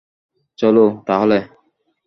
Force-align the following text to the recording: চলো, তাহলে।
চলো, 0.59 0.85
তাহলে। 1.07 1.37